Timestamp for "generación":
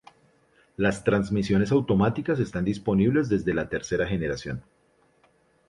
4.07-4.63